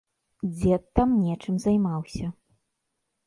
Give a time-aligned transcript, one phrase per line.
[0.53, 2.27] Дзед там нечым займаўся.